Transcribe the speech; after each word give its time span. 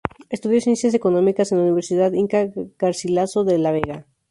Estudió 0.31 0.59
Ciencias 0.61 0.95
Económicas 0.95 1.51
en 1.51 1.59
la 1.59 1.65
universidad 1.65 2.11
Inca 2.13 2.49
Garcilaso 2.79 3.43
de 3.43 3.59
la 3.59 3.71
Vega. 3.71 4.07